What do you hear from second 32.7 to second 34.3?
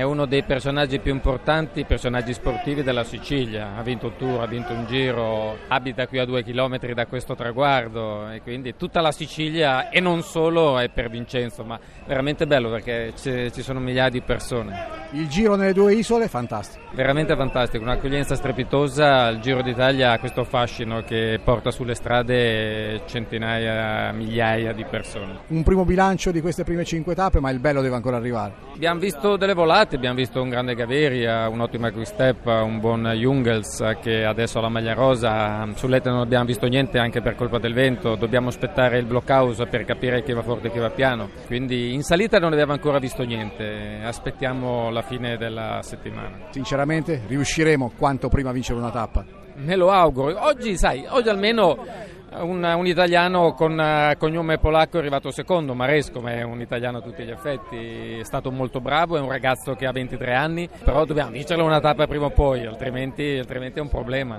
buon Jungels che